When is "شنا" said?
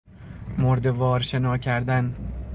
1.19-1.57